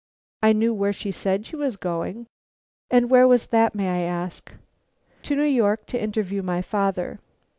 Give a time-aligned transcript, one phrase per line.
[0.41, 2.25] "I knew where she said she was going."
[2.89, 4.51] "And where was that, may I ask?"
[5.21, 7.19] "To New York, to interview my father."